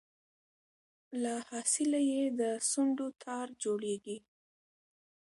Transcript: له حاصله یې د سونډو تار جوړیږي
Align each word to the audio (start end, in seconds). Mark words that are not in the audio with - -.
له 1.21 1.33
حاصله 1.49 1.99
یې 2.11 2.23
د 2.39 2.41
سونډو 2.69 3.07
تار 3.23 3.47
جوړیږي 3.63 4.17